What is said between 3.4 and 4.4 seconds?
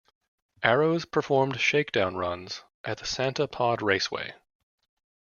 Pod Raceway.